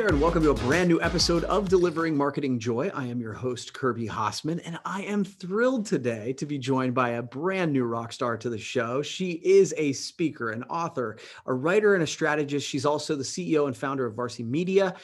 there, 0.00 0.08
and 0.08 0.18
welcome 0.18 0.42
to 0.42 0.48
a 0.48 0.54
brand 0.54 0.88
new 0.88 0.98
episode 1.02 1.44
of 1.44 1.68
Delivering 1.68 2.16
Marketing 2.16 2.58
Joy. 2.58 2.90
I 2.94 3.04
am 3.04 3.20
your 3.20 3.34
host, 3.34 3.74
Kirby 3.74 4.08
Hasseman, 4.08 4.58
and 4.64 4.78
I 4.82 5.02
am 5.02 5.24
thrilled 5.24 5.84
today 5.84 6.32
to 6.38 6.46
be 6.46 6.56
joined 6.56 6.94
by 6.94 7.10
a 7.10 7.22
brand 7.22 7.70
new 7.70 7.84
rock 7.84 8.10
star 8.10 8.38
to 8.38 8.48
the 8.48 8.56
show. 8.56 9.02
She 9.02 9.32
is 9.32 9.74
a 9.76 9.92
speaker, 9.92 10.52
an 10.52 10.62
author, 10.70 11.18
a 11.44 11.52
writer, 11.52 11.92
and 11.92 12.02
a 12.02 12.06
strategist. 12.06 12.66
She's 12.66 12.86
also 12.86 13.14
the 13.14 13.22
CEO 13.22 13.66
and 13.66 13.76
founder 13.76 14.06
of 14.06 14.14
Varsi 14.14 14.42
Media. 14.42 14.96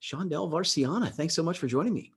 Shondell 0.00 0.48
Varciana, 0.48 1.10
thanks 1.10 1.34
so 1.34 1.42
much 1.42 1.58
for 1.58 1.66
joining 1.66 1.92
me. 1.92 2.12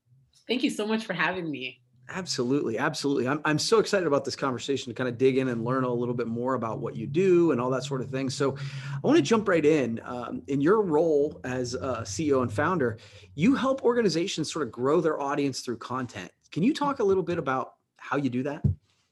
Thank 0.47 0.61
you 0.61 0.69
so 0.69 0.85
much 0.85 1.05
for 1.05 1.13
having 1.13 1.49
me. 1.49 1.81
Absolutely, 2.09 2.77
absolutely. 2.77 3.27
I'm 3.27 3.41
I'm 3.43 3.59
so 3.59 3.79
excited 3.79 4.07
about 4.07 4.23
this 4.23 4.35
conversation 4.35 4.89
to 4.89 4.93
kind 4.95 5.09
of 5.09 5.17
dig 5.17 5.37
in 5.37 5.49
and 5.49 5.65
learn 5.65 5.83
a 5.83 5.91
little 5.91 6.13
bit 6.13 6.27
more 6.27 6.53
about 6.53 6.79
what 6.79 6.95
you 6.95 7.05
do 7.05 7.51
and 7.51 7.59
all 7.59 7.69
that 7.71 7.83
sort 7.83 8.01
of 8.01 8.09
thing. 8.09 8.29
So, 8.29 8.55
I 8.93 8.99
want 9.05 9.17
to 9.17 9.21
jump 9.21 9.47
right 9.47 9.65
in. 9.65 9.99
Um, 10.05 10.41
in 10.47 10.61
your 10.61 10.81
role 10.81 11.39
as 11.43 11.73
a 11.73 12.03
CEO 12.03 12.43
and 12.43 12.51
founder, 12.51 12.97
you 13.35 13.55
help 13.55 13.83
organizations 13.83 14.51
sort 14.51 14.65
of 14.65 14.71
grow 14.71 15.01
their 15.01 15.19
audience 15.21 15.59
through 15.59 15.77
content. 15.77 16.31
Can 16.51 16.63
you 16.63 16.73
talk 16.73 16.99
a 16.99 17.03
little 17.03 17.23
bit 17.23 17.37
about 17.39 17.73
how 17.97 18.15
you 18.15 18.29
do 18.29 18.43
that? 18.43 18.63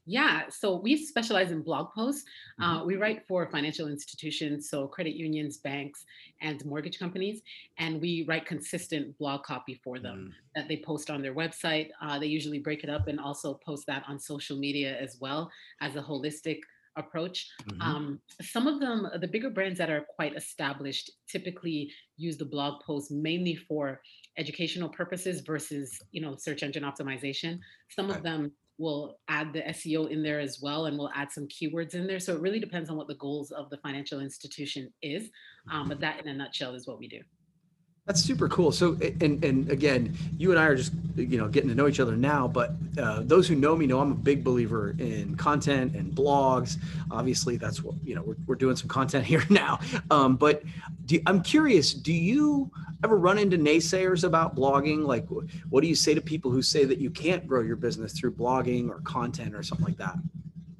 Yeah, 0.06 0.44
so 0.50 0.80
we 0.80 1.04
specialize 1.04 1.52
in 1.52 1.62
blog 1.62 1.92
posts. 1.94 2.24
Uh, 2.62 2.78
mm-hmm. 2.78 2.88
we 2.88 2.96
write 2.96 3.28
for 3.28 3.50
financial 3.50 3.88
institutions, 3.88 4.70
so 4.70 4.88
credit 4.88 5.16
unions, 5.16 5.58
banks, 5.58 6.06
and 6.42 6.64
mortgage 6.66 7.00
companies, 7.00 7.42
and 7.80 8.00
we 8.00 8.24
write 8.28 8.46
consistent 8.46 9.18
blog 9.18 9.44
copy 9.44 9.80
for 9.84 10.00
them 10.00 10.30
mm. 10.30 10.34
that 10.56 10.68
they 10.68 10.78
post 10.78 11.10
on 11.10 11.22
their 11.22 11.34
website. 11.34 11.90
Uh, 12.02 12.20
they 12.20 12.28
usually 12.28 12.60
break 12.60 12.84
it 12.84 12.90
up 12.90 13.08
and 13.08 13.20
also 13.20 13.56
post 13.66 13.88
that 13.88 14.04
on 14.08 14.20
social 14.20 14.58
media 14.58 14.96
as 15.00 15.18
well 15.20 15.50
as 15.82 15.96
a 15.96 16.02
holistic 16.02 16.60
approach. 16.98 17.50
Mm-hmm. 17.64 17.82
Um, 17.82 18.20
some 18.42 18.68
of 18.68 18.80
them, 18.80 19.08
the 19.20 19.28
bigger 19.28 19.50
brands 19.50 19.78
that 19.80 19.90
are 19.90 20.06
quite 20.16 20.36
established, 20.36 21.12
typically 21.28 21.92
use 22.18 22.38
the 22.38 22.46
blog 22.46 22.82
post 22.84 23.12
mainly 23.12 23.56
for 23.56 24.02
educational 24.38 24.90
purposes 24.90 25.42
versus, 25.42 26.00
you 26.12 26.22
know, 26.22 26.36
search 26.38 26.64
engine 26.64 26.84
optimization. 26.84 27.60
Some 27.90 28.10
of 28.10 28.24
them 28.24 28.52
we'll 28.78 29.18
add 29.28 29.54
the 29.54 29.62
SEO 29.62 30.10
in 30.10 30.22
there 30.24 30.40
as 30.40 30.60
well, 30.62 30.86
and 30.86 30.98
we'll 30.98 31.12
add 31.16 31.32
some 31.32 31.48
keywords 31.48 31.94
in 31.94 32.08
there. 32.08 32.20
So 32.20 32.34
it 32.34 32.42
really 32.42 32.60
depends 32.60 32.90
on 32.90 32.98
what 32.98 33.08
the 33.08 33.16
goals 33.16 33.52
of 33.52 33.70
the 33.70 33.78
financial 33.78 34.20
institution 34.20 34.92
is. 35.02 35.30
Um, 35.72 35.88
but 35.88 36.00
that, 36.02 36.20
in 36.20 36.28
a 36.28 36.34
nutshell, 36.34 36.76
is 36.76 36.88
what 36.88 37.00
we 37.00 37.08
do. 37.08 37.22
That's 38.06 38.22
super 38.22 38.48
cool. 38.48 38.72
So, 38.72 38.98
and 39.20 39.44
and 39.44 39.72
again, 39.72 40.16
you 40.38 40.52
and 40.52 40.60
I 40.60 40.66
are 40.66 40.76
just 40.76 40.94
you 41.16 41.40
know 41.40 41.48
getting 41.48 41.70
to 41.70 41.76
know 41.76 41.88
each 41.88 42.00
other 42.00 42.16
now. 42.16 42.48
But 42.48 42.74
uh, 43.02 43.22
those 43.24 43.48
who 43.48 43.56
know 43.56 43.76
me 43.76 43.88
know 43.88 44.00
I'm 44.00 44.12
a 44.12 44.16
big 44.16 44.44
believer 44.44 44.96
in 45.00 45.36
content 45.38 45.96
and 45.96 46.14
blogs. 46.14 46.78
Obviously, 47.10 47.58
that's 47.58 47.82
what 47.82 47.96
you 48.04 48.14
know. 48.14 48.22
We're, 48.22 48.36
we're 48.46 48.56
doing 48.56 48.76
some 48.76 48.90
content 48.90 49.26
here 49.34 49.44
now. 49.50 49.80
Um, 50.12 50.36
but 50.36 50.62
do, 51.08 51.20
I'm 51.26 51.42
curious. 51.42 51.96
Do 51.96 52.14
you 52.14 52.70
ever 53.04 53.18
run 53.18 53.40
into 53.40 53.58
naysayers 53.58 54.24
about 54.24 54.56
blogging? 54.56 55.04
Like, 55.04 55.26
what 55.70 55.82
do 55.82 55.88
you 55.88 55.96
say 55.96 56.14
to 56.14 56.22
people 56.22 56.52
who 56.52 56.62
say 56.62 56.86
that 56.86 57.00
you 57.00 57.10
can't 57.10 57.48
grow 57.48 57.62
your 57.62 57.76
business 57.76 58.14
through 58.14 58.34
blogging 58.34 58.88
or 58.88 59.00
content 59.02 59.56
or 59.56 59.64
something 59.64 59.86
like 59.86 59.98
that? 59.98 60.16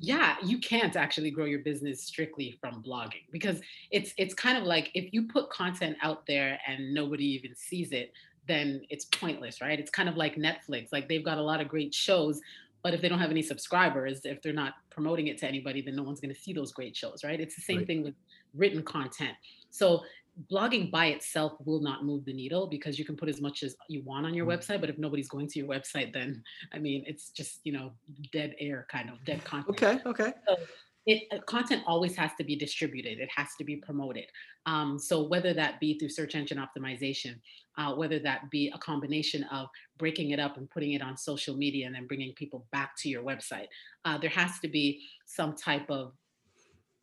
Yeah 0.06 0.36
you 0.44 0.58
can't 0.60 0.96
actually 0.96 1.32
grow 1.32 1.46
your 1.46 1.60
business 1.60 2.02
strictly 2.02 2.58
from 2.62 2.84
blogging 2.84 3.24
because 3.32 3.60
it's 3.92 4.14
it's 4.18 4.34
kind 4.34 4.58
of 4.58 4.64
like 4.64 4.92
if 4.94 5.14
you 5.14 5.28
put 5.28 5.50
content 5.50 5.98
out 6.02 6.26
there 6.28 6.60
and 6.68 6.94
nobody 6.94 7.26
even 7.26 7.56
sees 7.56 7.92
it 7.92 8.14
then 8.48 8.82
it's 8.92 9.06
pointless 9.06 9.60
right? 9.60 9.80
It's 9.80 9.90
kind 9.90 10.08
of 10.08 10.18
like 10.18 10.36
netflix 10.36 10.90
like 10.92 11.08
they've 11.10 11.26
got 11.26 11.38
a 11.38 11.42
lot 11.42 11.62
of 11.62 11.68
great 11.68 11.94
shows 11.94 12.40
but 12.84 12.94
if 12.94 13.02
they 13.02 13.10
don't 13.10 13.20
have 13.20 13.32
any 13.32 13.42
subscribers 13.42 14.22
if 14.26 14.42
they're 14.44 14.54
not 14.54 14.76
promoting 14.92 15.28
it 15.28 15.38
to 15.40 15.48
anybody 15.48 15.82
then 15.82 15.96
no 15.96 16.04
one's 16.04 16.20
going 16.20 16.34
to 16.34 16.40
see 16.40 16.54
those 16.54 16.72
great 16.72 16.96
shows 16.96 17.24
right? 17.24 17.40
It's 17.40 17.56
the 17.56 17.62
same 17.62 17.78
right. 17.78 17.88
thing 17.88 18.04
with 18.04 18.14
written 18.54 18.84
content. 18.84 19.36
So 19.72 20.02
blogging 20.52 20.92
by 20.92 21.08
itself 21.08 21.54
will 21.66 21.82
not 21.82 22.04
move 22.04 22.26
the 22.26 22.34
needle 22.34 22.68
because 22.68 23.00
you 23.00 23.06
can 23.06 23.16
put 23.16 23.30
as 23.30 23.42
much 23.42 23.64
as 23.64 23.76
you 23.88 24.02
want 24.04 24.26
on 24.26 24.34
your 24.34 24.46
mm. 24.46 24.58
website 24.58 24.82
but 24.82 24.90
if 24.90 24.98
nobody's 24.98 25.30
going 25.30 25.48
to 25.48 25.60
your 25.60 25.68
website 25.68 26.14
then 26.14 26.44
i 26.74 26.78
mean 26.78 27.04
it's 27.08 27.30
just 27.30 27.62
you 27.64 27.72
know 27.72 27.92
dead 28.34 28.54
air 28.60 28.86
kind 28.92 29.10
of 29.10 29.24
dead 29.24 29.44
content. 29.44 29.70
Okay 29.70 30.00
okay. 30.06 30.34
So 30.48 30.58
it 31.06 31.24
uh, 31.32 31.40
content 31.42 31.84
always 31.86 32.16
has 32.16 32.32
to 32.40 32.44
be 32.44 32.56
distributed. 32.56 33.20
It 33.20 33.30
has 33.36 33.50
to 33.60 33.64
be 33.64 33.76
promoted. 33.76 34.26
Um, 34.66 34.98
so 34.98 35.22
whether 35.22 35.54
that 35.54 35.80
be 35.80 36.00
through 36.00 36.10
search 36.10 36.34
engine 36.34 36.58
optimization 36.58 37.36
uh, 37.78 37.94
whether 37.94 38.20
that 38.20 38.50
be 38.50 38.72
a 38.74 38.78
combination 38.78 39.44
of 39.46 39.68
breaking 39.98 40.32
it 40.32 40.40
up 40.40 40.58
and 40.58 40.70
putting 40.70 40.94
it 40.94 41.02
on 41.02 41.18
social 41.18 41.56
media 41.56 41.86
and 41.86 41.96
then 41.96 42.08
bringing 42.08 42.34
people 42.34 42.66
back 42.72 42.96
to 42.98 43.10
your 43.10 43.24
website 43.24 43.68
uh, 44.06 44.18
there 44.18 44.30
has 44.30 44.60
to 44.60 44.68
be 44.68 45.02
some 45.26 45.56
type 45.56 45.90
of 45.90 46.14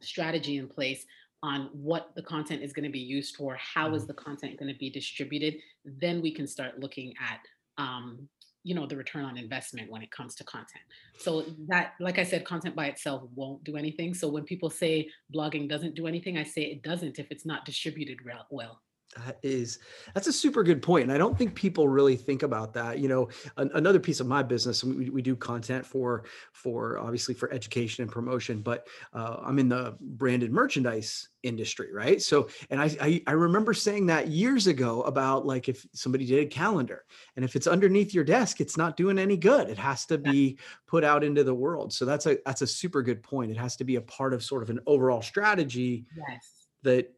strategy 0.00 0.56
in 0.56 0.66
place 0.69 1.04
on 1.42 1.69
what 1.72 2.14
the 2.14 2.22
content 2.22 2.62
is 2.62 2.72
going 2.72 2.84
to 2.84 2.91
be 2.91 3.00
used 3.00 3.36
for, 3.36 3.56
how 3.56 3.94
is 3.94 4.03
mm-hmm. 4.03 4.08
the 4.08 4.14
content 4.14 4.58
going 4.58 4.72
to 4.72 4.78
be 4.78 4.91
distributed, 4.91 5.56
then 5.84 6.22
we 6.22 6.32
can 6.32 6.47
start 6.47 6.78
looking 6.78 7.14
at 7.20 7.41
um, 7.82 8.28
you 8.64 8.76
know 8.76 8.86
the 8.86 8.97
return 8.97 9.25
on 9.25 9.36
investment 9.36 9.91
when 9.91 10.02
it 10.02 10.10
comes 10.12 10.36
to 10.36 10.44
content. 10.44 10.84
So 11.19 11.44
that 11.66 11.94
like 11.98 12.20
i 12.20 12.22
said 12.22 12.44
content 12.44 12.76
by 12.76 12.86
itself 12.86 13.22
won't 13.34 13.64
do 13.64 13.76
anything. 13.76 14.14
So 14.14 14.28
when 14.28 14.44
people 14.44 14.70
say 14.70 15.08
blogging 15.34 15.69
doesn't 15.69 15.97
do 15.97 16.06
anything 16.06 16.38
i 16.38 16.44
say 16.44 16.62
it 16.62 16.82
doesn't 16.82 17.19
if 17.19 17.26
it's 17.31 17.44
not 17.44 17.64
distributed 17.64 18.19
well 18.50 18.81
that 19.17 19.39
is 19.43 19.78
that's 20.15 20.27
a 20.27 20.33
super 20.33 20.62
good 20.62 20.83
point 20.83 21.05
and 21.05 21.12
i 21.12 21.19
don't 21.19 21.37
think 21.37 21.55
people 21.55 21.89
really 21.89 22.17
think 22.17 22.43
about 22.43 22.73
that 22.73 22.99
you 22.99 23.09
know 23.09 23.28
an, 23.56 23.71
another 23.75 24.00
piece 24.00 24.21
of 24.21 24.27
my 24.27 24.43
business 24.43 24.83
we, 24.83 25.11
we 25.11 25.23
do 25.23 25.37
content 25.37 25.84
for 25.84 26.25
for 26.53 26.99
obviously 26.99 27.34
for 27.34 27.53
education 27.53 28.03
and 28.03 28.11
promotion 28.11 28.61
but 28.61 28.87
uh, 29.12 29.37
i'm 29.43 29.59
in 29.59 29.69
the 29.69 29.95
branded 30.00 30.53
merchandise 30.53 31.28
industry 31.43 31.93
right? 31.93 32.21
So 32.23 32.49
and 32.71 32.81
I, 32.81 32.91
I, 33.00 33.23
I 33.27 33.33
remember 33.33 33.75
saying 33.75 34.06
that 34.06 34.28
years 34.28 34.67
ago 34.67 35.03
about 35.03 35.47
like 35.47 35.69
if 35.69 35.87
somebody 35.93 36.27
did 36.27 36.41
a 36.41 36.47
calendar 36.47 37.05
and 37.37 37.44
if 37.44 37.56
it's 37.56 37.67
underneath 37.67 38.15
your 38.15 38.25
desk 38.25 38.61
it's 38.61 38.77
not 38.77 38.97
doing 38.97 39.19
any 39.19 39.37
good 39.37 39.69
it 39.69 39.79
has 39.79 40.06
to 40.06 40.19
be 40.19 40.59
put 40.87 41.05
out 41.05 41.25
into 41.25 41.44
the 41.44 41.55
world. 41.55 41.93
So 41.93 42.05
that's 42.05 42.27
a 42.27 42.39
that's 42.44 42.62
a 42.62 42.67
super 42.67 43.03
good 43.03 43.23
point 43.23 43.50
it 43.50 43.56
has 43.56 43.77
to 43.77 43.84
be 43.84 43.97
a 43.97 44.00
part 44.00 44.34
of 44.34 44.43
sort 44.43 44.62
of 44.62 44.71
an 44.71 44.81
overall 44.87 45.23
strategy 45.23 46.06
yes. 46.17 46.67
that 46.83 47.15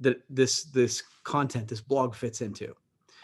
that 0.00 0.22
this 0.30 0.64
this 0.64 1.02
content 1.24 1.68
this 1.68 1.80
blog 1.80 2.14
fits 2.14 2.40
into. 2.40 2.74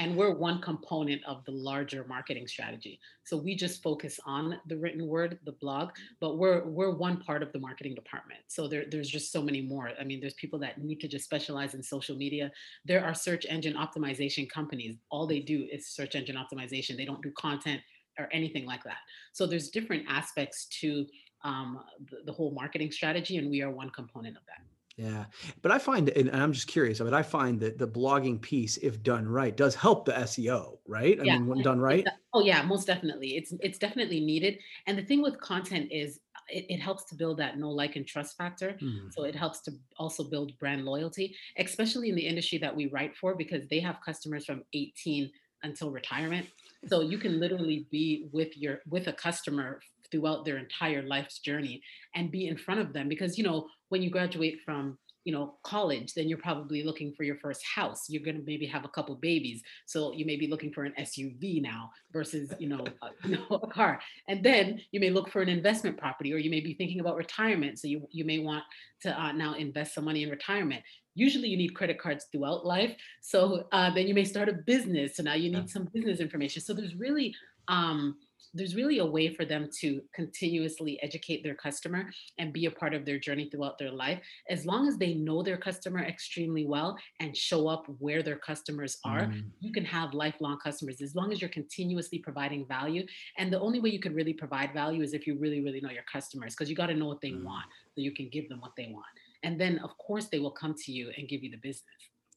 And 0.00 0.16
we're 0.16 0.34
one 0.34 0.60
component 0.60 1.22
of 1.24 1.44
the 1.44 1.52
larger 1.52 2.04
marketing 2.08 2.48
strategy. 2.48 2.98
So 3.22 3.36
we 3.36 3.54
just 3.54 3.80
focus 3.80 4.18
on 4.26 4.58
the 4.66 4.76
written 4.76 5.06
word 5.06 5.38
the 5.44 5.52
blog 5.52 5.90
but 6.20 6.36
we're 6.36 6.64
we're 6.64 6.90
one 6.90 7.18
part 7.18 7.42
of 7.42 7.52
the 7.52 7.60
marketing 7.60 7.94
department. 7.94 8.40
So 8.48 8.66
there, 8.66 8.84
there's 8.90 9.08
just 9.08 9.30
so 9.30 9.40
many 9.40 9.62
more. 9.62 9.90
I 9.98 10.04
mean 10.04 10.20
there's 10.20 10.34
people 10.34 10.58
that 10.60 10.82
need 10.82 11.00
to 11.00 11.08
just 11.08 11.24
specialize 11.24 11.74
in 11.74 11.82
social 11.82 12.16
media. 12.16 12.50
There 12.84 13.04
are 13.04 13.14
search 13.14 13.46
engine 13.48 13.74
optimization 13.74 14.50
companies. 14.50 14.96
All 15.10 15.26
they 15.26 15.40
do 15.40 15.68
is 15.70 15.86
search 15.86 16.16
engine 16.16 16.36
optimization. 16.36 16.96
They 16.96 17.04
don't 17.04 17.22
do 17.22 17.30
content 17.32 17.80
or 18.18 18.28
anything 18.32 18.66
like 18.66 18.82
that. 18.84 18.98
So 19.32 19.46
there's 19.46 19.70
different 19.70 20.04
aspects 20.08 20.66
to 20.80 21.06
um, 21.44 21.80
the, 22.10 22.18
the 22.26 22.32
whole 22.32 22.52
marketing 22.52 22.90
strategy 22.90 23.36
and 23.36 23.48
we 23.50 23.62
are 23.62 23.70
one 23.70 23.90
component 23.90 24.36
of 24.36 24.42
that 24.46 24.64
yeah, 24.96 25.24
but 25.60 25.72
I 25.72 25.78
find, 25.78 26.08
and 26.10 26.30
I'm 26.30 26.52
just 26.52 26.68
curious, 26.68 27.00
but 27.00 27.12
I 27.12 27.22
find 27.22 27.58
that 27.60 27.78
the 27.78 27.88
blogging 27.88 28.40
piece, 28.40 28.76
if 28.76 29.02
done 29.02 29.26
right, 29.26 29.56
does 29.56 29.74
help 29.74 30.04
the 30.04 30.12
SEO, 30.12 30.78
right? 30.86 31.20
I 31.20 31.24
yeah. 31.24 31.38
mean, 31.38 31.48
when 31.48 31.62
done 31.62 31.80
right. 31.80 32.06
Oh 32.32 32.44
yeah, 32.44 32.62
most 32.62 32.86
definitely. 32.86 33.36
It's 33.36 33.52
it's 33.60 33.78
definitely 33.78 34.20
needed. 34.20 34.58
And 34.86 34.96
the 34.96 35.02
thing 35.02 35.20
with 35.20 35.40
content 35.40 35.88
is, 35.90 36.20
it, 36.48 36.66
it 36.68 36.78
helps 36.78 37.04
to 37.06 37.16
build 37.16 37.38
that 37.38 37.58
no 37.58 37.70
like, 37.70 37.96
and 37.96 38.06
trust 38.06 38.36
factor. 38.36 38.76
Mm. 38.80 39.12
So 39.12 39.24
it 39.24 39.34
helps 39.34 39.62
to 39.62 39.72
also 39.98 40.22
build 40.22 40.56
brand 40.58 40.84
loyalty, 40.84 41.34
especially 41.58 42.08
in 42.08 42.14
the 42.14 42.26
industry 42.26 42.58
that 42.58 42.74
we 42.74 42.86
write 42.86 43.16
for, 43.16 43.34
because 43.34 43.66
they 43.68 43.80
have 43.80 43.96
customers 44.04 44.44
from 44.44 44.62
18 44.74 45.28
until 45.64 45.90
retirement. 45.90 46.46
So 46.86 47.00
you 47.00 47.18
can 47.18 47.40
literally 47.40 47.88
be 47.90 48.28
with 48.30 48.56
your 48.56 48.80
with 48.88 49.08
a 49.08 49.12
customer 49.12 49.80
throughout 50.14 50.44
their 50.44 50.58
entire 50.58 51.02
life's 51.02 51.40
journey 51.40 51.82
and 52.14 52.30
be 52.30 52.46
in 52.46 52.56
front 52.56 52.80
of 52.80 52.92
them 52.92 53.08
because 53.08 53.36
you 53.36 53.42
know 53.42 53.66
when 53.88 54.00
you 54.00 54.10
graduate 54.10 54.60
from 54.64 54.96
you 55.24 55.32
know 55.32 55.56
college 55.64 56.14
then 56.14 56.28
you're 56.28 56.38
probably 56.38 56.84
looking 56.84 57.12
for 57.16 57.24
your 57.24 57.36
first 57.38 57.62
house. 57.64 58.04
You're 58.08 58.22
going 58.22 58.36
to 58.36 58.44
maybe 58.46 58.66
have 58.66 58.84
a 58.84 58.88
couple 58.88 59.16
babies 59.16 59.62
so 59.86 60.12
you 60.12 60.24
may 60.24 60.36
be 60.36 60.46
looking 60.46 60.72
for 60.72 60.84
an 60.84 60.92
suv 61.00 61.62
now 61.62 61.90
versus 62.12 62.52
you 62.60 62.68
know, 62.68 62.84
a, 63.02 63.08
you 63.28 63.38
know 63.38 63.60
a 63.62 63.66
car. 63.66 64.00
And 64.28 64.44
then 64.44 64.80
you 64.92 65.00
may 65.00 65.10
look 65.10 65.30
for 65.30 65.42
an 65.42 65.48
investment 65.48 65.96
property 65.96 66.32
or 66.32 66.36
you 66.36 66.50
may 66.50 66.60
be 66.60 66.74
thinking 66.74 67.00
about 67.00 67.16
retirement 67.16 67.80
so 67.80 67.88
you, 67.88 68.06
you 68.12 68.24
may 68.24 68.38
want 68.38 68.62
to 69.00 69.20
uh, 69.20 69.32
now 69.32 69.54
invest 69.54 69.94
some 69.94 70.04
money 70.04 70.22
in 70.22 70.30
retirement. 70.30 70.82
Usually 71.16 71.48
you 71.48 71.56
need 71.56 71.74
credit 71.74 71.98
cards 71.98 72.26
throughout 72.30 72.64
life 72.64 72.94
so 73.20 73.66
uh, 73.72 73.92
then 73.92 74.06
you 74.06 74.14
may 74.14 74.24
start 74.24 74.48
a 74.48 74.52
business 74.52 75.16
so 75.16 75.24
now 75.24 75.34
you 75.34 75.50
need 75.50 75.68
some 75.68 75.88
business 75.92 76.20
information. 76.20 76.62
So 76.62 76.72
there's 76.72 76.94
really 76.94 77.34
um, 77.68 78.16
there's 78.54 78.76
really 78.76 78.98
a 78.98 79.06
way 79.06 79.34
for 79.34 79.44
them 79.44 79.68
to 79.80 80.00
continuously 80.14 80.98
educate 81.02 81.42
their 81.42 81.54
customer 81.54 82.08
and 82.38 82.52
be 82.52 82.66
a 82.66 82.70
part 82.70 82.94
of 82.94 83.04
their 83.04 83.18
journey 83.18 83.48
throughout 83.50 83.78
their 83.78 83.90
life 83.90 84.20
as 84.48 84.64
long 84.64 84.88
as 84.88 84.96
they 84.96 85.14
know 85.14 85.42
their 85.42 85.56
customer 85.56 86.02
extremely 86.04 86.64
well 86.64 86.96
and 87.20 87.36
show 87.36 87.68
up 87.68 87.84
where 87.98 88.22
their 88.22 88.36
customers 88.36 88.98
are 89.04 89.22
mm. 89.22 89.44
you 89.60 89.72
can 89.72 89.84
have 89.84 90.14
lifelong 90.14 90.58
customers 90.62 91.00
as 91.02 91.14
long 91.14 91.32
as 91.32 91.40
you're 91.40 91.50
continuously 91.50 92.18
providing 92.18 92.64
value 92.66 93.04
and 93.38 93.52
the 93.52 93.60
only 93.60 93.80
way 93.80 93.90
you 93.90 94.00
can 94.00 94.14
really 94.14 94.32
provide 94.32 94.72
value 94.72 95.02
is 95.02 95.12
if 95.12 95.26
you 95.26 95.36
really 95.36 95.60
really 95.60 95.80
know 95.80 95.90
your 95.90 96.04
customers 96.10 96.54
because 96.54 96.70
you 96.70 96.76
got 96.76 96.86
to 96.86 96.94
know 96.94 97.06
what 97.06 97.20
they 97.20 97.32
mm. 97.32 97.44
want 97.44 97.66
so 97.94 98.00
you 98.00 98.12
can 98.12 98.28
give 98.28 98.48
them 98.48 98.60
what 98.60 98.72
they 98.76 98.88
want 98.92 99.04
and 99.42 99.60
then 99.60 99.78
of 99.80 99.96
course 99.98 100.26
they 100.26 100.38
will 100.38 100.50
come 100.50 100.74
to 100.74 100.92
you 100.92 101.10
and 101.16 101.28
give 101.28 101.42
you 101.42 101.50
the 101.50 101.56
business 101.56 101.84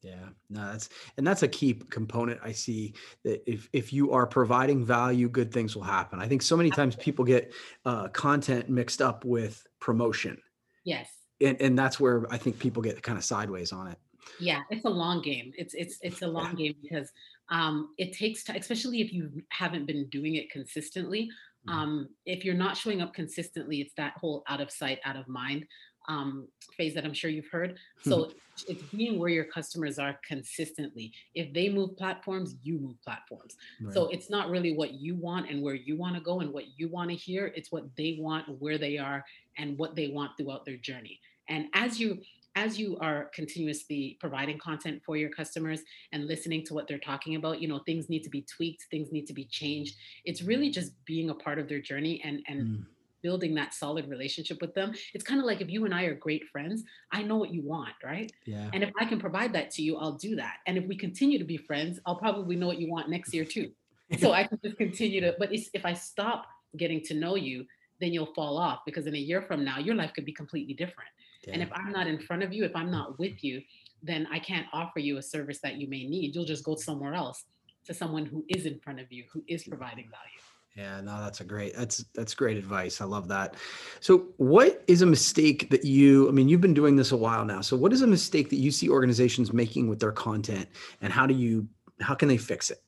Yeah, 0.02 0.30
no, 0.50 0.72
that's 0.72 0.90
and 1.18 1.26
that's 1.26 1.42
a 1.44 1.48
key 1.48 1.74
component 1.74 2.40
I 2.44 2.52
see 2.52 2.94
that 3.24 3.42
if 3.52 3.68
if 3.74 3.92
you 3.92 4.12
are 4.12 4.28
providing 4.28 4.86
value, 4.86 5.28
good 5.28 5.52
things 5.52 5.76
will 5.76 5.84
happen. 5.84 6.20
I 6.20 6.28
think 6.28 6.44
so 6.44 6.56
many 6.56 6.70
times 6.70 6.96
people 6.96 7.26
get 7.26 7.52
uh, 7.84 8.08
content 8.10 8.70
mixed 8.70 9.02
up 9.02 9.26
with 9.26 9.66
promotion, 9.80 10.40
Yes. 10.84 11.10
and 11.42 11.60
and 11.60 11.78
that's 11.78 12.00
where 12.00 12.32
I 12.32 12.38
think 12.38 12.60
people 12.60 12.84
get 12.84 13.02
kind 13.02 13.18
of 13.18 13.24
sideways 13.24 13.72
on 13.72 13.88
it. 13.88 13.98
Yeah, 14.40 14.62
it's 14.70 14.86
a 14.86 14.90
long 14.90 15.22
game. 15.24 15.52
It's 15.58 15.74
it's 15.74 15.98
it's 16.02 16.22
a 16.22 16.26
Yeah. 16.32 16.32
long 16.32 16.56
game 16.56 16.76
because 16.82 17.12
um, 17.50 17.94
it 17.98 18.14
takes 18.14 18.44
time, 18.44 18.58
especially 18.58 19.02
if 19.02 19.12
you 19.12 19.42
haven't 19.50 19.88
been 19.88 20.08
doing 20.10 20.36
it 20.36 20.52
consistently. 20.52 21.30
Mhm. 21.68 21.74
Um, 21.74 22.10
if 22.26 22.46
you're 22.46 22.54
not 22.56 22.78
showing 22.78 23.02
up 23.02 23.14
consistently, 23.16 23.82
it's 23.82 23.94
that 23.96 24.14
whole 24.18 24.44
out 24.48 24.62
of 24.62 24.70
sight, 24.70 25.00
out 25.06 25.16
of 25.16 25.28
mind 25.28 25.66
um, 26.08 26.48
phase 26.76 26.94
that 26.96 27.06
I'm 27.06 27.14
sure 27.14 27.30
you've 27.30 27.50
heard. 27.52 27.78
So 28.02 28.32
it's 28.68 28.82
being 28.84 29.20
where 29.20 29.30
your 29.30 29.44
customers 29.44 30.00
are 30.00 30.20
consistently. 30.28 31.12
If 31.36 31.54
they 31.54 31.70
move 31.70 31.96
platforms, 31.98 32.56
you 32.64 32.80
move 32.80 33.02
platforms. 33.04 33.56
Right. 33.82 33.94
So 33.94 34.08
it's 34.08 34.30
not 34.30 34.50
really 34.50 34.76
what 34.76 34.94
you 34.94 35.16
want 35.16 35.50
and 35.50 35.62
where 35.62 35.76
you 35.76 35.98
want 35.98 36.16
to 36.16 36.22
go 36.22 36.40
and 36.40 36.52
what 36.52 36.66
you 36.78 36.88
want 36.90 37.10
to 37.10 37.16
hear. 37.16 37.52
It's 37.56 37.72
what 37.72 37.84
they 37.96 38.18
want, 38.20 38.46
where 38.60 38.78
they 38.78 38.98
are, 38.98 39.24
and 39.58 39.78
what 39.78 39.96
they 39.96 40.08
want 40.10 40.32
throughout 40.38 40.66
their 40.66 40.78
journey. 40.78 41.20
And 41.50 41.68
as 41.74 42.00
you 42.00 42.22
as 42.56 42.80
you 42.80 42.98
are 43.00 43.26
continuously 43.36 44.18
providing 44.20 44.58
content 44.58 45.00
for 45.06 45.16
your 45.16 45.30
customers 45.30 45.82
and 46.12 46.26
listening 46.26 46.66
to 46.66 46.74
what 46.74 46.88
they're 46.88 46.98
talking 46.98 47.36
about, 47.36 47.62
you 47.62 47.68
know, 47.68 47.80
things 47.86 48.10
need 48.10 48.24
to 48.24 48.32
be 48.32 48.42
tweaked, 48.42 48.88
things 48.90 49.12
need 49.12 49.28
to 49.28 49.34
be 49.34 49.46
changed. 49.46 49.96
It's 50.26 50.42
really 50.42 50.72
just 50.72 50.94
being 51.06 51.30
a 51.30 51.36
part 51.36 51.60
of 51.60 51.70
their 51.70 51.80
journey 51.80 52.20
and 52.24 52.42
and 52.48 52.62
Mm, 52.68 52.86
building 53.28 53.54
that 53.56 53.74
solid 53.74 54.08
relationship 54.08 54.62
with 54.62 54.74
them. 54.74 54.94
It's 55.14 55.26
kind 55.30 55.42
of 55.42 55.46
like 55.46 55.60
if 55.60 55.70
you 55.70 55.84
and 55.84 55.94
I 55.94 56.04
are 56.04 56.16
great 56.16 56.46
friends, 56.48 56.86
I 57.12 57.24
know 57.24 57.36
what 57.36 57.54
you 57.54 57.62
want, 57.62 57.96
right? 58.02 58.32
yeah. 58.46 58.70
And 58.72 58.84
if 58.84 58.92
I 58.98 59.04
can 59.04 59.20
provide 59.20 59.52
that 59.52 59.70
to 59.72 59.82
you, 59.82 59.98
I'll 59.98 60.20
do 60.28 60.38
that. 60.38 60.56
And 60.66 60.78
if 60.78 60.86
we 60.86 60.96
continue 60.96 61.38
to 61.38 61.44
be 61.44 61.58
friends, 61.58 62.00
I'll 62.06 62.16
probably 62.16 62.56
know 62.56 62.68
what 62.68 62.80
you 62.80 62.90
want 62.90 63.10
next 63.10 63.34
year 63.34 63.44
too. 63.46 63.72
So 64.20 64.32
I 64.32 64.46
can 64.48 64.58
just 64.64 64.78
continue 64.78 65.20
to, 65.20 65.36
but 65.38 65.54
it's, 65.54 65.70
if 65.74 65.86
I 65.86 65.92
stop 65.92 66.46
getting 66.78 67.02
to 67.10 67.14
know 67.14 67.36
you, 67.36 67.66
then 68.00 68.14
you'll 68.14 68.34
fall 68.34 68.58
off 68.58 68.80
because 68.86 69.06
in 69.06 69.14
a 69.16 69.26
year 69.30 69.42
from 69.42 69.66
now, 69.66 69.80
your 69.80 69.96
life 69.96 70.14
could 70.16 70.24
be 70.24 70.32
completely 70.32 70.74
different. 70.74 71.10
And 71.52 71.62
if 71.62 71.70
I'm 71.74 71.92
not 71.92 72.08
in 72.08 72.20
front 72.20 72.42
of 72.44 72.54
you, 72.54 72.64
if 72.64 72.74
I'm 72.74 72.90
not 72.90 73.20
with 73.20 73.44
you, 73.44 73.62
then 74.02 74.26
I 74.32 74.40
can't 74.40 74.68
offer 74.72 75.00
you 75.00 75.18
a 75.18 75.22
service 75.22 75.60
that 75.60 75.76
you 75.76 75.88
may 75.90 76.06
need. 76.06 76.36
You'll 76.36 76.46
just 76.46 76.64
go 76.64 76.76
somewhere 76.76 77.14
else 77.14 77.44
to 77.88 77.94
someone 77.94 78.26
who 78.26 78.46
is 78.48 78.66
in 78.66 78.80
front 78.80 79.02
of 79.02 79.12
you, 79.12 79.26
who 79.34 79.44
is 79.48 79.66
providing 79.66 80.10
value. 80.10 80.42
Yeah, 80.78 81.02
no, 81.02 81.20
that's 81.24 81.42
a 81.42 81.44
great 81.44 81.76
that's 81.76 82.06
that's 82.14 82.36
great 82.36 82.56
advice. 82.56 83.02
I 83.02 83.06
love 83.06 83.28
that. 83.30 83.56
So 84.00 84.28
what 84.38 84.84
is 84.86 85.02
a 85.02 85.08
mistake 85.08 85.72
that 85.72 85.84
you 85.84 86.30
I 86.30 86.32
mean 86.32 86.48
you've 86.48 86.62
been 86.62 86.76
doing 86.76 86.96
this 86.96 87.12
a 87.12 87.18
while 87.18 87.44
now. 87.44 87.62
So 87.62 87.76
what 87.76 87.92
is 87.94 88.04
a 88.04 88.08
mistake 88.08 88.52
that 88.52 88.58
you 88.58 88.70
see 88.70 88.88
organizations 88.88 89.52
making 89.52 89.90
with 89.90 90.00
their 90.00 90.12
content 90.12 90.70
and 91.02 91.12
how 91.12 91.26
do 91.26 91.34
you 91.34 91.68
how 92.00 92.14
can 92.14 92.28
they 92.28 92.38
fix 92.38 92.70
it? 92.70 92.84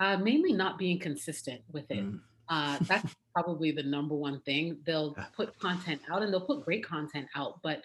Uh, 0.00 0.18
mainly 0.18 0.52
not 0.52 0.76
being 0.76 0.98
consistent 0.98 1.62
with 1.72 1.90
it. 1.90 2.04
Mm, 2.04 2.20
Uh, 2.50 2.76
that's 2.82 3.14
probably 3.32 3.72
the 3.72 3.82
number 3.82 4.14
one 4.14 4.40
thing. 4.42 4.76
They'll 4.84 5.16
put 5.34 5.58
content 5.58 6.02
out 6.10 6.22
and 6.22 6.30
they'll 6.30 6.44
put 6.44 6.62
great 6.62 6.84
content 6.84 7.26
out, 7.34 7.60
but 7.62 7.80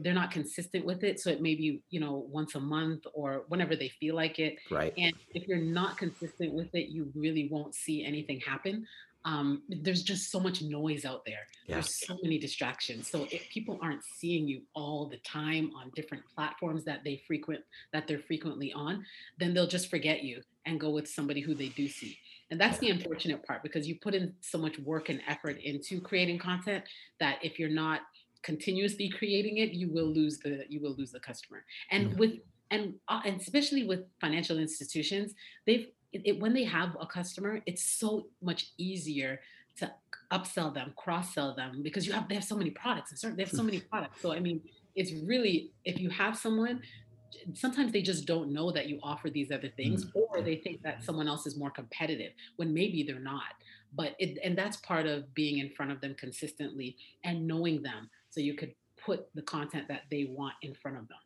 they're 0.00 0.14
not 0.14 0.30
consistent 0.30 0.84
with 0.84 1.04
it. 1.04 1.20
So 1.20 1.30
it 1.30 1.40
may 1.40 1.54
be, 1.54 1.82
you 1.90 2.00
know, 2.00 2.26
once 2.30 2.54
a 2.54 2.60
month 2.60 3.04
or 3.12 3.44
whenever 3.48 3.76
they 3.76 3.88
feel 3.88 4.14
like 4.14 4.38
it. 4.38 4.56
right. 4.70 4.92
And 4.96 5.12
if 5.34 5.46
you're 5.46 5.58
not 5.58 5.98
consistent 5.98 6.52
with 6.52 6.74
it, 6.74 6.88
you 6.88 7.10
really 7.14 7.48
won't 7.50 7.74
see 7.74 8.04
anything 8.04 8.40
happen. 8.40 8.86
Um, 9.24 9.62
there's 9.68 10.02
just 10.02 10.32
so 10.32 10.40
much 10.40 10.62
noise 10.62 11.04
out 11.04 11.24
there. 11.24 11.46
Yeah. 11.66 11.76
There's 11.76 12.04
so 12.06 12.18
many 12.22 12.38
distractions. 12.38 13.08
So 13.08 13.26
if 13.30 13.48
people 13.50 13.78
aren't 13.80 14.02
seeing 14.04 14.48
you 14.48 14.62
all 14.74 15.06
the 15.06 15.18
time 15.18 15.70
on 15.76 15.92
different 15.94 16.24
platforms 16.34 16.84
that 16.84 17.04
they 17.04 17.22
frequent 17.26 17.60
that 17.92 18.08
they're 18.08 18.18
frequently 18.18 18.72
on, 18.72 19.04
then 19.38 19.54
they'll 19.54 19.68
just 19.68 19.90
forget 19.90 20.24
you 20.24 20.42
and 20.66 20.80
go 20.80 20.90
with 20.90 21.08
somebody 21.08 21.40
who 21.40 21.54
they 21.54 21.68
do 21.68 21.88
see. 21.88 22.18
And 22.50 22.60
that's 22.60 22.78
the 22.78 22.90
unfortunate 22.90 23.46
part 23.46 23.62
because 23.62 23.88
you 23.88 23.96
put 23.98 24.14
in 24.14 24.34
so 24.42 24.58
much 24.58 24.78
work 24.80 25.08
and 25.08 25.22
effort 25.26 25.58
into 25.62 26.02
creating 26.02 26.38
content 26.38 26.84
that 27.18 27.38
if 27.42 27.58
you're 27.58 27.70
not 27.70 28.00
continuously 28.42 29.08
creating 29.10 29.58
it, 29.58 29.72
you 29.72 29.90
will 29.92 30.06
lose 30.12 30.38
the 30.38 30.64
you 30.68 30.80
will 30.80 30.94
lose 30.96 31.12
the 31.12 31.20
customer. 31.20 31.64
And 31.90 32.18
with 32.18 32.32
and 32.70 32.94
uh, 33.08 33.20
and 33.24 33.40
especially 33.40 33.84
with 33.84 34.00
financial 34.20 34.58
institutions, 34.58 35.34
they've 35.66 35.86
it, 36.12 36.22
it- 36.24 36.40
when 36.40 36.52
they 36.54 36.64
have 36.64 36.96
a 37.00 37.06
customer, 37.06 37.60
it's 37.66 37.84
so 37.98 38.26
much 38.42 38.66
easier 38.78 39.40
to 39.78 39.90
upsell 40.32 40.72
them, 40.74 40.92
cross 40.96 41.34
sell 41.34 41.54
them 41.54 41.82
because 41.82 42.06
you 42.06 42.12
have 42.12 42.28
they 42.28 42.34
have 42.34 42.44
so 42.44 42.56
many 42.56 42.70
products 42.70 43.10
and 43.10 43.18
certain 43.18 43.36
they 43.36 43.44
have 43.44 43.52
so 43.52 43.62
many 43.62 43.80
products. 43.90 44.20
So 44.20 44.32
I 44.32 44.40
mean, 44.40 44.60
it's 44.94 45.12
really 45.26 45.72
if 45.84 46.00
you 46.00 46.10
have 46.10 46.36
someone 46.36 46.80
sometimes 47.54 47.92
they 47.92 48.02
just 48.02 48.26
don't 48.26 48.52
know 48.52 48.70
that 48.72 48.88
you 48.88 48.98
offer 49.02 49.30
these 49.30 49.50
other 49.50 49.70
things 49.76 50.04
Mm, 50.04 50.12
or 50.14 50.42
they 50.42 50.56
think 50.56 50.80
that 50.84 51.02
someone 51.04 51.28
else 51.28 51.46
is 51.46 51.56
more 51.58 51.70
competitive 51.70 52.32
when 52.56 52.74
maybe 52.74 53.02
they're 53.02 53.18
not 53.20 53.54
but 53.94 54.14
it 54.18 54.38
and 54.44 54.56
that's 54.56 54.76
part 54.78 55.06
of 55.06 55.32
being 55.34 55.58
in 55.58 55.70
front 55.70 55.90
of 55.90 56.00
them 56.00 56.14
consistently 56.18 56.96
and 57.24 57.46
knowing 57.46 57.82
them 57.82 58.10
so 58.32 58.40
you 58.40 58.54
could 58.54 58.72
put 58.96 59.26
the 59.34 59.42
content 59.42 59.86
that 59.88 60.02
they 60.10 60.26
want 60.30 60.54
in 60.62 60.74
front 60.74 60.96
of 60.96 61.06
them 61.08 61.18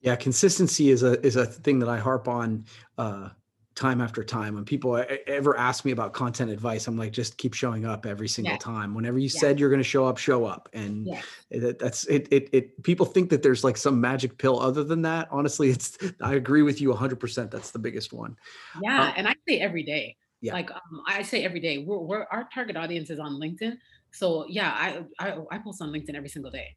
Yeah, 0.00 0.16
consistency 0.16 0.90
is 0.90 1.02
a 1.02 1.20
is 1.26 1.36
a 1.36 1.44
thing 1.46 1.78
that 1.80 1.88
I 1.88 1.98
harp 1.98 2.26
on 2.28 2.64
uh 2.96 3.28
time 3.74 4.02
after 4.02 4.22
time. 4.22 4.54
When 4.54 4.66
people 4.66 5.02
ever 5.26 5.56
ask 5.56 5.86
me 5.86 5.92
about 5.92 6.12
content 6.12 6.50
advice, 6.50 6.86
I'm 6.88 6.98
like, 6.98 7.10
just 7.10 7.38
keep 7.38 7.54
showing 7.54 7.86
up 7.86 8.04
every 8.04 8.28
single 8.28 8.52
Yeah. 8.52 8.58
time. 8.58 8.94
Whenever 8.94 9.18
you 9.18 9.30
Yeah. 9.32 9.40
said 9.40 9.58
you're 9.58 9.70
going 9.70 9.80
to 9.80 9.92
show 9.94 10.04
up, 10.04 10.18
show 10.18 10.44
up. 10.44 10.68
And 10.74 11.06
yeah 11.06 11.22
that, 11.50 11.78
that's 11.78 12.04
it, 12.04 12.28
it. 12.30 12.50
It 12.52 12.82
people 12.82 13.06
think 13.06 13.30
that 13.30 13.42
there's 13.42 13.64
like 13.64 13.78
some 13.78 13.98
magic 14.00 14.36
pill 14.36 14.60
other 14.60 14.84
than 14.84 15.00
that. 15.02 15.28
Honestly, 15.30 15.70
it's 15.70 15.96
I 16.20 16.34
agree 16.34 16.62
with 16.62 16.80
you 16.82 16.90
100. 16.90 17.18
percent 17.18 17.50
That's 17.50 17.70
the 17.70 17.78
biggest 17.78 18.12
one. 18.12 18.36
yeah 18.82 19.06
Um, 19.08 19.12
and 19.16 19.26
i 19.28 19.34
say 19.48 19.58
every 19.60 19.82
day 19.84 20.16
Yeah. 20.42 20.52
like 20.54 20.70
um, 20.70 21.02
i 21.06 21.22
say 21.22 21.42
every 21.44 21.60
day 21.60 21.78
we're, 21.78 21.98
we're 21.98 22.26
our 22.30 22.48
target 22.52 22.76
audience 22.76 23.08
is 23.10 23.18
on 23.18 23.32
linkedin 23.40 23.76
so 24.12 24.46
yeah 24.48 24.70
i 24.76 24.88
i, 25.24 25.38
I 25.50 25.58
post 25.58 25.80
on 25.82 25.88
linkedin 25.90 26.14
every 26.14 26.28
single 26.28 26.50
day 26.50 26.68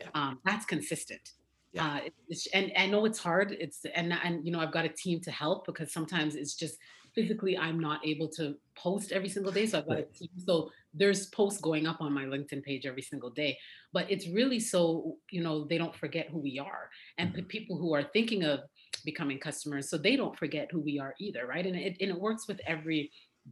Yeah. 0.00 0.08
um, 0.14 0.32
that's 0.44 0.64
consistent 0.74 1.26
Yeah. 1.72 1.86
uh, 1.86 2.00
it's, 2.32 2.46
and 2.56 2.66
I 2.82 2.86
know 2.92 3.02
it's 3.08 3.20
hard. 3.28 3.48
It's 3.64 3.78
and 4.00 4.08
and 4.26 4.34
you 4.44 4.50
know 4.52 4.60
I've 4.64 4.74
got 4.78 4.84
a 4.92 4.94
team 5.04 5.16
to 5.26 5.30
help 5.42 5.58
because 5.70 5.88
sometimes 5.98 6.30
it's 6.40 6.54
just 6.62 6.74
physically 7.16 7.54
I'm 7.66 7.78
not 7.88 7.98
able 8.12 8.28
to 8.38 8.44
post 8.84 9.06
every 9.16 9.30
single 9.36 9.52
day. 9.58 9.66
So 9.70 9.74
I've 9.78 9.86
got 9.92 9.98
a 10.06 10.08
team. 10.18 10.32
So 10.48 10.54
there's 11.00 11.22
posts 11.38 11.60
going 11.68 11.84
up 11.90 11.98
on 12.06 12.10
my 12.20 12.24
LinkedIn 12.32 12.62
page 12.68 12.82
every 12.90 13.04
single 13.12 13.30
day. 13.42 13.52
But 13.96 14.04
it's 14.12 14.26
really 14.38 14.58
so 14.72 14.80
you 15.36 15.42
know 15.46 15.54
they 15.70 15.78
don't 15.82 15.94
forget 16.04 16.26
who 16.32 16.40
we 16.48 16.54
are 16.70 16.84
and 17.18 17.26
Mhm. 17.30 17.36
p- 17.36 17.50
people 17.56 17.74
who 17.82 17.90
are 17.96 18.04
thinking 18.16 18.42
of 18.52 18.56
becoming 19.10 19.38
customers 19.48 19.84
so 19.90 19.94
they 19.96 20.16
don't 20.20 20.36
forget 20.42 20.66
who 20.72 20.80
we 20.90 20.94
are 21.04 21.14
either, 21.26 21.42
right? 21.54 21.66
And 21.70 21.76
it 21.88 21.94
and 22.02 22.10
it 22.14 22.18
works 22.28 22.44
with 22.50 22.60
every 22.74 23.00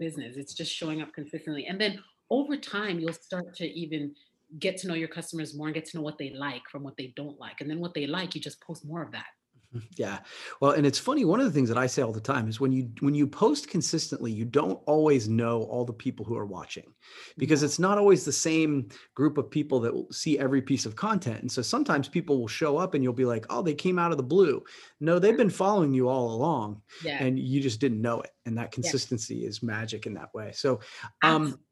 business. 0.04 0.32
It's 0.42 0.54
just 0.60 0.72
showing 0.80 0.98
up 1.04 1.10
consistently, 1.20 1.64
and 1.70 1.78
then 1.82 1.92
over 2.30 2.56
time 2.56 3.00
you'll 3.00 3.12
start 3.12 3.54
to 3.56 3.66
even 3.66 4.14
get 4.58 4.76
to 4.78 4.88
know 4.88 4.94
your 4.94 5.08
customers 5.08 5.56
more 5.56 5.68
and 5.68 5.74
get 5.74 5.84
to 5.86 5.96
know 5.98 6.02
what 6.02 6.18
they 6.18 6.30
like 6.30 6.62
from 6.70 6.82
what 6.82 6.96
they 6.96 7.12
don't 7.16 7.38
like. 7.38 7.60
And 7.60 7.70
then 7.70 7.80
what 7.80 7.94
they 7.94 8.06
like, 8.06 8.34
you 8.34 8.40
just 8.40 8.60
post 8.62 8.84
more 8.84 9.02
of 9.02 9.12
that. 9.12 9.26
Yeah. 9.98 10.20
Well, 10.62 10.70
and 10.70 10.86
it's 10.86 10.98
funny, 10.98 11.26
one 11.26 11.40
of 11.40 11.46
the 11.46 11.52
things 11.52 11.68
that 11.68 11.76
I 11.76 11.86
say 11.88 12.00
all 12.00 12.12
the 12.12 12.22
time 12.22 12.48
is 12.48 12.58
when 12.58 12.72
you 12.72 12.90
when 13.00 13.14
you 13.14 13.26
post 13.26 13.68
consistently, 13.68 14.32
you 14.32 14.46
don't 14.46 14.82
always 14.86 15.28
know 15.28 15.62
all 15.64 15.84
the 15.84 15.92
people 15.92 16.24
who 16.24 16.36
are 16.38 16.46
watching 16.46 16.94
because 17.36 17.62
Yeah. 17.62 17.64
it's 17.64 17.78
not 17.78 17.98
always 17.98 18.24
the 18.24 18.32
same 18.32 18.88
group 19.14 19.36
of 19.36 19.50
people 19.50 19.78
that 19.80 19.92
will 19.92 20.10
see 20.10 20.38
every 20.38 20.62
piece 20.62 20.86
of 20.86 20.96
content. 20.96 21.42
And 21.42 21.52
so 21.52 21.60
sometimes 21.60 22.08
people 22.08 22.40
will 22.40 22.48
show 22.48 22.78
up 22.78 22.94
and 22.94 23.04
you'll 23.04 23.12
be 23.12 23.26
like, 23.26 23.44
"Oh, 23.50 23.60
they 23.60 23.74
came 23.74 23.98
out 23.98 24.10
of 24.10 24.16
the 24.16 24.22
blue." 24.22 24.64
No, 25.00 25.18
they've 25.18 25.36
been 25.36 25.50
following 25.50 25.92
you 25.92 26.08
all 26.08 26.32
along 26.34 26.80
Yeah. 27.00 27.20
and 27.20 27.38
you 27.38 27.60
just 27.60 27.78
didn't 27.78 28.00
know 28.00 28.20
it. 28.22 28.30
And 28.46 28.56
that 28.56 28.72
Yeah. 28.82 28.92
consistency 28.92 29.44
is 29.44 29.62
magic 29.62 30.06
in 30.06 30.14
that 30.14 30.32
way. 30.32 30.52
So, 30.52 30.80
um 31.22 31.58
Absolutely. 31.58 31.67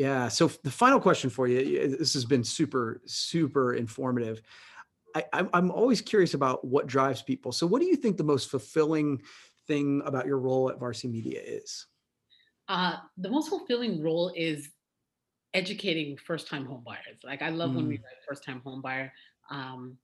Yeah. 0.00 0.28
So 0.28 0.48
the 0.48 0.70
final 0.70 0.98
question 0.98 1.28
for 1.28 1.46
you, 1.46 1.94
this 1.98 2.14
has 2.14 2.24
been 2.24 2.42
super, 2.42 3.02
super 3.04 3.74
informative. 3.74 4.40
I, 5.14 5.26
I'm, 5.34 5.50
I'm 5.52 5.70
always 5.70 6.00
curious 6.00 6.32
about 6.32 6.64
what 6.64 6.86
drives 6.86 7.20
people. 7.20 7.52
So 7.52 7.66
what 7.66 7.82
do 7.82 7.86
you 7.86 7.96
think 7.96 8.16
the 8.16 8.24
most 8.24 8.48
fulfilling 8.48 9.20
thing 9.66 10.00
about 10.06 10.24
your 10.24 10.38
role 10.38 10.70
at 10.70 10.78
Varsity 10.78 11.08
Media 11.08 11.42
is? 11.44 11.86
Uh, 12.66 12.96
the 13.18 13.28
most 13.28 13.50
fulfilling 13.50 14.02
role 14.02 14.32
is 14.34 14.70
educating 15.52 16.16
first-time 16.16 16.64
homebuyers. 16.66 17.22
Like 17.22 17.42
I 17.42 17.50
love 17.50 17.74
when 17.74 17.86
we 17.86 17.96
Mm. 17.96 18.02
write 18.02 18.24
first-time 18.26 18.62
homebuyer 18.64 19.10
um, 19.50 19.98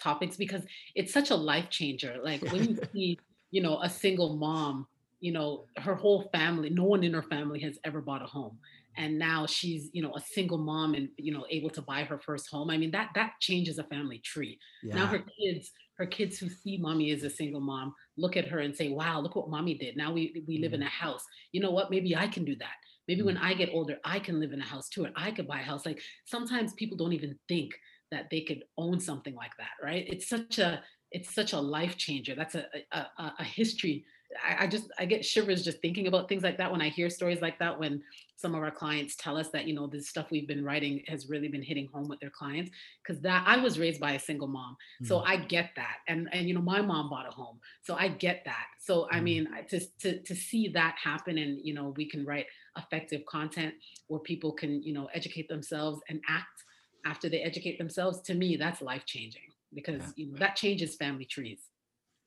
topics 0.00 0.36
because 0.36 0.62
it's 0.94 1.12
such 1.12 1.30
a 1.30 1.34
life 1.34 1.70
changer. 1.70 2.18
Like 2.22 2.42
when 2.42 2.68
you 2.68 2.78
see, 2.94 3.18
you 3.50 3.62
know, 3.62 3.80
a 3.82 3.90
single 3.90 4.36
mom, 4.36 4.86
you 5.20 5.32
know, 5.32 5.66
her 5.76 5.94
whole 5.94 6.28
family, 6.32 6.70
no 6.70 6.84
one 6.84 7.04
in 7.04 7.14
her 7.14 7.22
family 7.22 7.60
has 7.60 7.78
ever 7.84 8.00
bought 8.00 8.22
a 8.22 8.26
home. 8.26 8.58
And 8.96 9.18
now 9.18 9.46
she's, 9.46 9.88
you 9.92 10.02
know, 10.02 10.14
a 10.16 10.20
single 10.20 10.58
mom 10.58 10.94
and 10.94 11.10
you 11.16 11.32
know 11.32 11.46
able 11.50 11.70
to 11.70 11.82
buy 11.82 12.02
her 12.04 12.18
first 12.18 12.50
home. 12.50 12.70
I 12.70 12.76
mean, 12.76 12.90
that 12.90 13.10
that 13.14 13.34
changes 13.40 13.78
a 13.78 13.84
family 13.84 14.18
tree. 14.18 14.58
Now 14.92 15.06
her 15.06 15.20
kids, 15.20 15.70
her 15.96 16.06
kids 16.06 16.38
who 16.38 16.48
see 16.48 16.76
mommy 16.76 17.10
as 17.12 17.22
a 17.22 17.30
single 17.30 17.60
mom, 17.60 17.94
look 18.16 18.36
at 18.36 18.48
her 18.48 18.58
and 18.58 18.76
say, 18.76 18.88
"Wow, 18.88 19.20
look 19.20 19.36
what 19.36 19.48
mommy 19.48 19.74
did. 19.78 19.96
Now 19.96 20.12
we 20.12 20.44
we 20.46 20.58
live 20.58 20.74
in 20.74 20.82
Mhm. 20.82 20.82
a 20.82 20.88
house. 20.88 21.24
You 21.52 21.60
know 21.60 21.70
what? 21.70 21.90
Maybe 21.90 22.16
I 22.16 22.26
can 22.26 22.44
do 22.44 22.56
that. 22.56 22.74
Maybe 23.06 23.22
Mm. 23.22 23.22
when 23.22 23.36
I 23.38 23.54
get 23.54 23.70
older, 23.72 23.98
I 24.04 24.18
can 24.20 24.40
live 24.40 24.52
in 24.52 24.60
a 24.60 24.64
house 24.64 24.88
too, 24.88 25.04
and 25.04 25.14
I 25.16 25.30
could 25.30 25.46
buy 25.46 25.60
a 25.60 25.64
house." 25.64 25.86
Like 25.86 26.02
sometimes 26.26 26.74
people 26.74 26.96
don't 26.96 27.12
even 27.12 27.38
think 27.48 27.72
that 28.10 28.28
they 28.30 28.42
could 28.42 28.64
own 28.76 28.98
something 29.00 29.34
like 29.34 29.52
that, 29.58 29.70
right? 29.82 30.06
It's 30.08 30.28
such 30.28 30.58
a 30.58 30.82
it's 31.12 31.32
such 31.34 31.52
a 31.52 31.60
life 31.60 31.96
changer. 31.96 32.34
That's 32.36 32.54
a, 32.54 32.66
a, 32.92 33.06
a 33.40 33.44
history. 33.44 34.04
I, 34.44 34.64
I 34.64 34.66
just 34.66 34.90
I 34.98 35.04
get 35.06 35.24
shivers 35.24 35.64
just 35.64 35.80
thinking 35.80 36.06
about 36.06 36.28
things 36.28 36.42
like 36.42 36.58
that 36.58 36.70
when 36.70 36.80
I 36.80 36.88
hear 36.88 37.10
stories 37.10 37.40
like 37.40 37.58
that. 37.58 37.78
When 37.78 38.02
some 38.36 38.54
of 38.54 38.62
our 38.62 38.70
clients 38.70 39.16
tell 39.16 39.36
us 39.36 39.50
that 39.50 39.66
you 39.66 39.74
know 39.74 39.86
this 39.86 40.08
stuff 40.08 40.30
we've 40.30 40.48
been 40.48 40.64
writing 40.64 41.02
has 41.08 41.28
really 41.28 41.48
been 41.48 41.62
hitting 41.62 41.88
home 41.92 42.08
with 42.08 42.20
their 42.20 42.30
clients 42.30 42.70
because 43.02 43.20
that 43.22 43.44
I 43.46 43.56
was 43.58 43.78
raised 43.78 44.00
by 44.00 44.12
a 44.12 44.18
single 44.18 44.48
mom, 44.48 44.76
so 45.02 45.18
Mm, 45.20 45.24
I 45.26 45.36
get 45.36 45.70
that. 45.76 45.98
And 46.08 46.28
and 46.32 46.48
you 46.48 46.54
know 46.54 46.62
my 46.62 46.80
mom 46.80 47.10
bought 47.10 47.26
a 47.28 47.30
home, 47.30 47.58
so 47.82 47.94
I 47.94 48.08
get 48.08 48.42
that. 48.44 48.66
So 48.78 49.08
I 49.10 49.20
mm. 49.20 49.24
mean 49.24 49.48
I- 49.54 49.62
to 49.62 49.80
to 50.00 50.22
to 50.22 50.34
see 50.34 50.68
that 50.68 50.96
happen 51.02 51.38
and 51.38 51.60
you 51.64 51.74
know 51.74 51.94
we 51.96 52.08
can 52.08 52.24
write 52.24 52.46
effective 52.76 53.24
content 53.26 53.74
where 54.08 54.20
people 54.20 54.52
can 54.52 54.82
you 54.82 54.92
know 54.92 55.08
educate 55.14 55.48
themselves 55.48 56.00
and 56.08 56.20
act 56.28 56.64
after 57.04 57.28
they 57.28 57.40
educate 57.42 57.78
themselves 57.78 58.20
to 58.22 58.34
me 58.34 58.56
that's 58.56 58.82
life 58.82 59.04
changing 59.06 59.42
because 59.74 60.02
Yeah. 60.02 60.12
you 60.16 60.26
know 60.32 60.38
that 60.38 60.56
changes 60.56 60.96
family 60.96 61.24
trees 61.24 61.69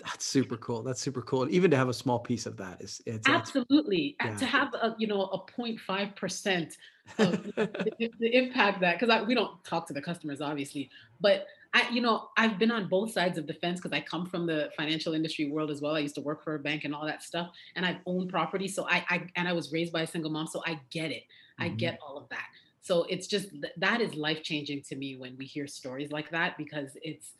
That's 0.03 0.25
super 0.25 0.57
cool. 0.57 0.83
That's 0.83 1.01
super 1.01 1.21
cool. 1.21 1.43
And 1.43 1.51
even 1.51 1.71
to 1.71 1.77
have 1.77 1.89
a 1.89 1.93
small 1.93 2.19
piece 2.19 2.45
of 2.45 2.57
that 2.57 2.81
is 2.81 3.01
it's 3.05 3.27
it's 3.29 3.51
absolutely 3.51 4.17
Uh, 4.23 4.29
to 4.37 4.45
have 4.45 4.73
a 4.73 4.95
you 4.99 5.07
know 5.07 5.23
a 5.27 5.37
0.5 5.37 6.15
percent 6.15 6.77
of 7.19 7.49
the, 7.79 8.11
the 8.19 8.35
impact 8.35 8.81
that 8.81 8.99
because 8.99 9.25
we 9.27 9.33
don't 9.33 9.63
talk 9.63 9.87
to 9.87 9.93
the 9.93 10.01
customers 10.01 10.41
obviously 10.41 10.89
but 11.21 11.45
i 11.73 11.87
you 11.89 12.01
know 12.01 12.29
i've 12.37 12.59
been 12.59 12.71
on 12.71 12.89
both 12.89 13.11
sides 13.11 13.37
of 13.37 13.47
the 13.47 13.53
fence 13.53 13.79
because 13.79 13.93
i 13.97 14.01
come 14.01 14.25
from 14.25 14.45
the 14.45 14.69
financial 14.75 15.13
industry 15.13 15.49
world 15.49 15.71
as 15.71 15.81
well 15.81 15.95
i 15.95 15.99
used 15.99 16.15
to 16.15 16.21
work 16.21 16.43
for 16.43 16.55
a 16.55 16.59
bank 16.59 16.83
and 16.83 16.93
all 16.93 17.05
that 17.05 17.23
stuff 17.23 17.49
and 17.75 17.85
i've 17.85 17.99
owned 18.05 18.29
property 18.29 18.67
so 18.67 18.85
i, 18.89 19.05
I 19.09 19.27
and 19.35 19.47
i 19.47 19.53
was 19.53 19.71
raised 19.71 19.93
by 19.93 20.01
a 20.01 20.07
single 20.07 20.31
mom 20.31 20.47
so 20.47 20.61
i 20.65 20.81
get 20.89 21.11
it 21.11 21.23
i 21.59 21.69
Mhm. 21.69 21.69
get 21.69 21.97
all 22.05 22.17
of 22.17 22.27
that 22.29 22.47
so 22.81 23.03
it's 23.03 23.27
just 23.27 23.49
that 23.77 24.01
is 24.01 24.15
life 24.15 24.43
changing 24.43 24.81
to 24.83 24.95
me 24.97 25.15
when 25.15 25.37
we 25.37 25.45
hear 25.45 25.67
stories 25.67 26.11
like 26.11 26.29
that 26.31 26.57
because 26.57 26.97
it's 27.01 27.35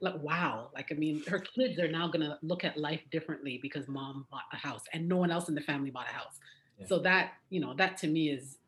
like 0.00 0.20
wow 0.22 0.68
like 0.74 0.88
i 0.90 0.94
mean 0.94 1.22
her 1.26 1.38
kids 1.38 1.78
are 1.78 1.88
now 1.90 2.06
going 2.08 2.20
to 2.20 2.36
look 2.42 2.62
at 2.64 2.76
life 2.76 3.00
differently 3.10 3.58
because 3.62 3.88
mom 3.88 4.26
bought 4.30 4.42
a 4.52 4.56
house 4.56 4.82
and 4.92 5.08
no 5.08 5.16
one 5.16 5.30
else 5.30 5.48
in 5.48 5.54
the 5.54 5.60
family 5.62 5.90
bought 5.90 6.06
a 6.10 6.12
house 6.12 6.38
Yeah. 6.78 6.86
so 6.86 6.98
that 7.00 7.32
you 7.50 7.60
know 7.60 7.74
that 7.74 7.96
to 7.98 8.06
me 8.06 8.28
is 8.30 8.58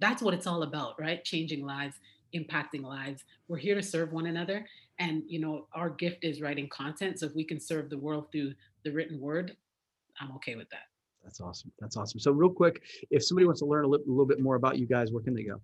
that's 0.00 0.20
what 0.22 0.34
it's 0.34 0.46
all 0.46 0.62
about 0.64 1.00
right 1.00 1.24
changing 1.24 1.64
lives 1.64 1.96
impacting 2.34 2.82
lives 2.82 3.24
we're 3.48 3.56
here 3.56 3.74
to 3.74 3.82
serve 3.82 4.12
one 4.12 4.26
another 4.26 4.66
and 4.98 5.22
you 5.26 5.38
know 5.40 5.66
our 5.74 5.88
gift 5.90 6.24
is 6.24 6.40
writing 6.42 6.68
content 6.68 7.18
so 7.20 7.26
if 7.26 7.34
we 7.34 7.44
can 7.44 7.58
serve 7.60 7.88
the 7.88 7.98
world 7.98 8.30
through 8.30 8.52
the 8.84 8.90
written 8.92 9.18
word 9.20 9.56
i'm 10.20 10.30
okay 10.32 10.56
with 10.56 10.68
that 10.70 10.86
That's 11.24 11.40
awesome. 11.40 11.72
That's 11.80 11.96
awesome. 11.96 12.20
So 12.20 12.30
real 12.30 12.50
quick, 12.62 12.82
if 13.10 13.20
somebody 13.24 13.46
wants 13.46 13.60
to 13.60 13.66
learn 13.66 13.84
a 13.84 13.88
li- 13.88 14.04
little 14.06 14.26
bit 14.32 14.38
more 14.40 14.54
about 14.62 14.78
you 14.78 14.86
guys, 14.86 15.10
where 15.10 15.24
can 15.26 15.34
they 15.34 15.42
go? 15.42 15.56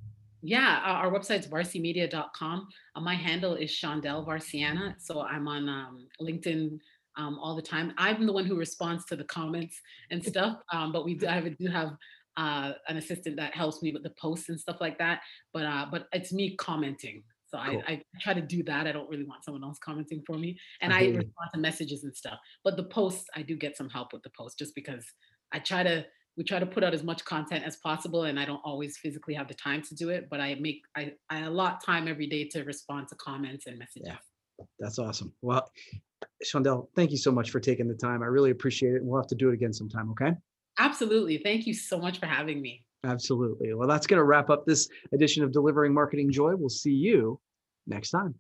Yeah 0.43 0.81
our, 0.85 1.07
our 1.07 1.13
website's 1.13 1.47
varsimedia.com 1.47 2.69
uh, 2.97 3.01
my 3.01 3.15
handle 3.15 3.55
is 3.55 3.71
Shondell 3.71 4.27
Varsiana 4.27 4.95
so 4.99 5.23
i'm 5.23 5.49
on 5.49 5.69
um, 5.69 6.07
linkedin 6.21 6.79
um, 7.17 7.39
all 7.39 7.55
the 7.55 7.63
time. 7.63 7.93
I'm 7.99 8.27
the 8.27 8.33
one 8.33 8.47
who 8.47 8.57
responds 8.57 9.05
to 9.07 9.17
the 9.17 9.25
comments 9.25 9.81
and 10.11 10.25
stuff 10.33 10.59
um, 10.73 10.93
but 10.93 11.05
we 11.05 11.15
do, 11.15 11.27
I 11.27 11.41
do 11.41 11.69
have 11.69 11.93
uh, 12.37 12.73
an 12.89 12.97
assistant 12.97 13.37
that 13.37 13.55
helps 13.55 13.83
me 13.83 13.93
with 13.93 14.03
the 14.03 14.15
posts 14.19 14.49
and 14.49 14.59
stuff 14.59 14.79
like 14.81 14.99
that 14.99 15.21
but 15.53 15.65
uh, 15.65 15.87
but 15.91 16.07
it's 16.13 16.33
me 16.33 16.57
commenting 16.57 17.23
so 17.47 17.59
I, 17.59 17.69
Cool. 17.69 17.83
I 17.87 18.03
try 18.19 18.33
to 18.33 18.41
do 18.41 18.63
that. 18.63 18.87
I 18.87 18.93
don't 18.93 19.11
really 19.11 19.25
want 19.25 19.45
someone 19.45 19.63
else 19.63 19.79
commenting 19.79 20.23
for 20.27 20.39
me 20.39 20.59
and 20.81 20.93
I 20.93 21.01
i 21.01 21.07
respond 21.09 21.51
to 21.53 21.61
messages 21.61 22.05
and 22.05 22.17
stuff 22.17 22.39
but 22.65 22.77
the 22.77 22.85
posts 22.85 23.27
i 23.37 23.43
do 23.43 23.57
get 23.57 23.77
some 23.77 23.91
help 23.91 24.13
with 24.13 24.23
the 24.23 24.31
posts 24.31 24.59
just 24.59 24.75
because 24.75 25.05
i 25.53 25.59
try 25.59 25.83
to 25.83 26.05
we 26.37 26.45
try 26.45 26.59
to 26.59 26.67
put 26.67 26.83
out 26.83 26.95
as 26.95 27.03
much 27.03 27.25
content 27.25 27.65
as 27.65 27.77
possible 27.77 28.25
and 28.25 28.39
i 28.39 28.45
don't 28.45 28.61
always 28.65 28.97
physically 28.99 29.35
have 29.35 29.49
the 29.49 29.55
time 29.55 29.83
to 29.83 29.95
do 29.95 30.09
it 30.09 30.29
but 30.31 30.41
i 30.41 30.55
make 30.57 30.83
i, 30.97 31.13
I 31.31 31.41
allot 31.41 31.85
time 31.85 32.09
every 32.09 32.27
day 32.27 32.49
to 32.49 32.63
respond 32.65 33.09
to 33.09 33.15
comments 33.17 33.67
and 33.67 33.79
messages 33.79 34.09
Yeah. 34.09 34.17
That's 34.79 34.99
awesome. 35.01 35.33
Well, 35.43 35.69
Shondell, 36.45 36.87
thank 36.95 37.11
you 37.11 37.17
so 37.17 37.33
much 37.33 37.51
for 37.51 37.59
taking 37.59 37.89
the 37.89 37.95
time. 37.95 38.23
I 38.23 38.27
really 38.27 38.53
appreciate 38.53 38.93
it. 38.93 38.97
And 38.99 39.07
we'll 39.07 39.21
have 39.21 39.27
to 39.29 39.35
do 39.35 39.49
it 39.49 39.55
again 39.55 39.73
sometime. 39.73 40.11
Okay. 40.11 40.33
absolutely 40.79 41.39
thank 41.39 41.67
you 41.67 41.75
so 41.75 41.99
much 41.99 42.21
for 42.21 42.27
having 42.27 42.63
me 42.63 42.85
Absolutely. 43.05 43.75
Well, 43.75 43.89
that's 43.89 44.07
going 44.07 44.19
to 44.19 44.25
wrap 44.25 44.49
up 44.49 44.65
this 44.65 44.89
edition 45.13 45.43
of 45.43 45.53
Delivering 45.53 45.93
Marketing 45.93 46.31
Joy. 46.31 46.55
We'll 46.55 46.69
see 46.69 46.93
you 46.93 47.41
next 47.87 48.11
time. 48.11 48.35